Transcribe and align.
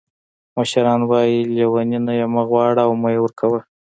مشران 0.57 1.01
وایي: 1.09 1.39
لیوني 1.55 1.99
نه 2.07 2.13
یې 2.19 2.25
مه 2.33 2.41
غواړه 2.49 2.81
او 2.85 2.91
مه 3.01 3.09
یې 3.13 3.19
ورکوه. 3.21 3.59